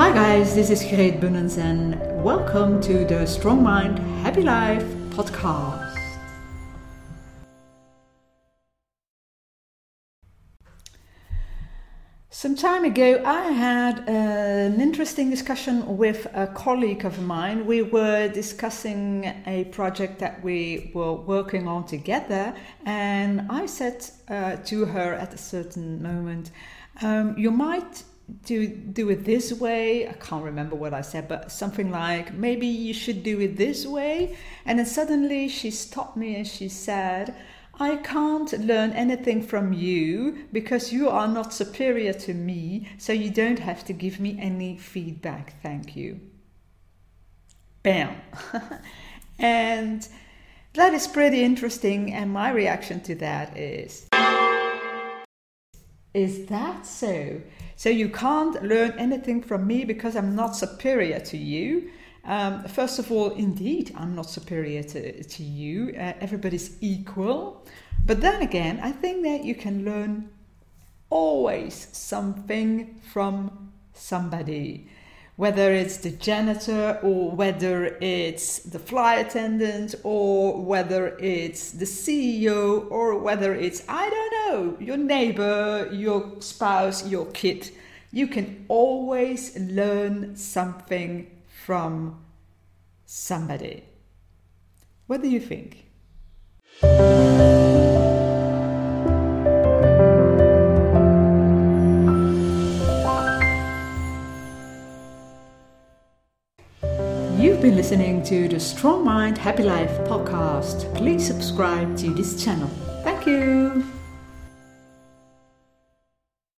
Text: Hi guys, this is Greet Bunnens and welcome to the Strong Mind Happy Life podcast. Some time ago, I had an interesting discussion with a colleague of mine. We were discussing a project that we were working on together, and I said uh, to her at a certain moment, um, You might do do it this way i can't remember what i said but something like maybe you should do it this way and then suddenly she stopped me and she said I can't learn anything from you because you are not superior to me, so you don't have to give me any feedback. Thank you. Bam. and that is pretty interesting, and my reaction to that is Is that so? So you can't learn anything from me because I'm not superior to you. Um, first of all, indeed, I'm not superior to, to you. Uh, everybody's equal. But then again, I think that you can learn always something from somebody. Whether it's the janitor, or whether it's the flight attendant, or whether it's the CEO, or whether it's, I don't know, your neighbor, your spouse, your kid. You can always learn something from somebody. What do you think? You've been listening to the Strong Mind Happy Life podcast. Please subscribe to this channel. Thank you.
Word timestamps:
Hi 0.00 0.10
guys, 0.14 0.54
this 0.54 0.70
is 0.70 0.82
Greet 0.82 1.20
Bunnens 1.20 1.58
and 1.58 1.94
welcome 2.24 2.80
to 2.80 3.04
the 3.04 3.26
Strong 3.26 3.62
Mind 3.62 3.98
Happy 4.22 4.40
Life 4.40 4.82
podcast. 5.10 5.94
Some 12.30 12.56
time 12.56 12.84
ago, 12.86 13.22
I 13.26 13.50
had 13.50 14.08
an 14.08 14.80
interesting 14.80 15.28
discussion 15.28 15.98
with 15.98 16.26
a 16.32 16.46
colleague 16.46 17.04
of 17.04 17.20
mine. 17.20 17.66
We 17.66 17.82
were 17.82 18.28
discussing 18.28 19.26
a 19.46 19.64
project 19.64 20.18
that 20.20 20.42
we 20.42 20.92
were 20.94 21.12
working 21.12 21.68
on 21.68 21.84
together, 21.84 22.54
and 22.86 23.42
I 23.50 23.66
said 23.66 24.06
uh, 24.30 24.56
to 24.64 24.86
her 24.86 25.12
at 25.12 25.34
a 25.34 25.38
certain 25.38 26.02
moment, 26.02 26.52
um, 27.02 27.36
You 27.36 27.50
might 27.50 28.02
do 28.44 28.66
do 28.66 29.10
it 29.10 29.24
this 29.24 29.52
way 29.52 30.08
i 30.08 30.12
can't 30.12 30.44
remember 30.44 30.76
what 30.76 30.94
i 30.94 31.00
said 31.00 31.28
but 31.28 31.50
something 31.50 31.90
like 31.90 32.32
maybe 32.34 32.66
you 32.66 32.94
should 32.94 33.22
do 33.22 33.40
it 33.40 33.56
this 33.56 33.86
way 33.86 34.36
and 34.64 34.78
then 34.78 34.86
suddenly 34.86 35.48
she 35.48 35.70
stopped 35.70 36.16
me 36.16 36.36
and 36.36 36.46
she 36.46 36.68
said 36.68 37.34
I 37.80 37.96
can't 37.96 38.52
learn 38.60 38.92
anything 38.92 39.40
from 39.40 39.72
you 39.72 40.46
because 40.52 40.92
you 40.92 41.08
are 41.08 41.26
not 41.26 41.54
superior 41.54 42.12
to 42.12 42.34
me, 42.34 42.86
so 42.98 43.14
you 43.14 43.30
don't 43.30 43.58
have 43.58 43.86
to 43.86 43.94
give 43.94 44.20
me 44.20 44.36
any 44.38 44.76
feedback. 44.76 45.54
Thank 45.62 45.96
you. 45.96 46.20
Bam. 47.82 48.20
and 49.38 50.06
that 50.74 50.92
is 50.92 51.06
pretty 51.08 51.42
interesting, 51.42 52.12
and 52.12 52.30
my 52.30 52.50
reaction 52.50 53.00
to 53.00 53.14
that 53.14 53.56
is 53.56 54.06
Is 56.12 56.46
that 56.46 56.86
so? 56.86 57.40
So 57.76 57.88
you 57.88 58.08
can't 58.08 58.62
learn 58.62 58.92
anything 58.98 59.42
from 59.42 59.66
me 59.66 59.84
because 59.84 60.16
I'm 60.16 60.34
not 60.34 60.56
superior 60.56 61.20
to 61.20 61.36
you. 61.36 61.90
Um, 62.24 62.64
first 62.64 62.98
of 62.98 63.10
all, 63.10 63.30
indeed, 63.30 63.92
I'm 63.96 64.14
not 64.14 64.28
superior 64.28 64.82
to, 64.82 65.22
to 65.22 65.42
you. 65.42 65.94
Uh, 65.96 66.12
everybody's 66.20 66.76
equal. 66.80 67.64
But 68.04 68.20
then 68.20 68.42
again, 68.42 68.80
I 68.82 68.92
think 68.92 69.22
that 69.24 69.44
you 69.44 69.54
can 69.54 69.84
learn 69.84 70.30
always 71.10 71.88
something 71.92 73.00
from 73.12 73.72
somebody. 73.94 74.88
Whether 75.40 75.72
it's 75.72 75.96
the 75.96 76.10
janitor, 76.10 76.98
or 77.02 77.30
whether 77.30 77.96
it's 78.02 78.58
the 78.58 78.78
flight 78.78 79.26
attendant, 79.26 79.94
or 80.02 80.62
whether 80.62 81.16
it's 81.18 81.70
the 81.70 81.86
CEO, 81.86 82.86
or 82.90 83.16
whether 83.16 83.54
it's, 83.54 83.82
I 83.88 84.10
don't 84.10 84.32
know, 84.36 84.76
your 84.78 84.98
neighbor, 84.98 85.88
your 85.92 86.42
spouse, 86.42 87.08
your 87.08 87.24
kid. 87.32 87.70
You 88.12 88.26
can 88.26 88.66
always 88.68 89.58
learn 89.58 90.36
something 90.36 91.30
from 91.64 92.22
somebody. 93.06 93.84
What 95.06 95.22
do 95.22 95.30
you 95.30 95.40
think? 95.40 95.86
You've 107.40 107.62
been 107.62 107.74
listening 107.74 108.22
to 108.24 108.48
the 108.48 108.60
Strong 108.60 109.02
Mind 109.02 109.38
Happy 109.38 109.62
Life 109.62 109.92
podcast. 110.00 110.94
Please 110.94 111.26
subscribe 111.26 111.96
to 111.96 112.12
this 112.12 112.44
channel. 112.44 112.68
Thank 113.02 113.26
you. 113.26 113.99